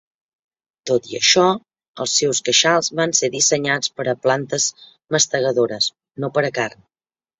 [0.91, 1.43] Tot i això,
[2.05, 4.67] els seus queixals van ser dissenyats per a plantes
[5.17, 5.91] mastegadores,
[6.25, 6.87] no per a carn.